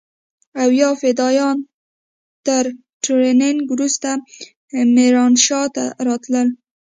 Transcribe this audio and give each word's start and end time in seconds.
او 0.61 0.69
يا 0.81 0.89
فدايان 1.01 1.57
تر 2.45 2.63
ټرېننگ 3.03 3.59
وروسته 3.73 4.09
ميرانشاه 4.95 5.65
ته 5.75 5.85
راتلل. 6.07 6.47